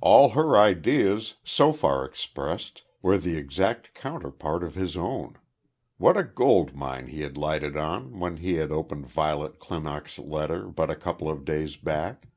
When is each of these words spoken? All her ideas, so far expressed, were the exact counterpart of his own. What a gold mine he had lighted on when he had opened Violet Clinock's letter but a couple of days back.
All 0.00 0.30
her 0.30 0.56
ideas, 0.56 1.34
so 1.44 1.74
far 1.74 2.02
expressed, 2.06 2.84
were 3.02 3.18
the 3.18 3.36
exact 3.36 3.92
counterpart 3.92 4.64
of 4.64 4.74
his 4.76 4.96
own. 4.96 5.36
What 5.98 6.16
a 6.16 6.24
gold 6.24 6.74
mine 6.74 7.08
he 7.08 7.20
had 7.20 7.36
lighted 7.36 7.76
on 7.76 8.18
when 8.18 8.38
he 8.38 8.54
had 8.54 8.72
opened 8.72 9.08
Violet 9.08 9.58
Clinock's 9.58 10.18
letter 10.18 10.68
but 10.68 10.88
a 10.88 10.96
couple 10.96 11.28
of 11.28 11.44
days 11.44 11.76
back. 11.76 12.28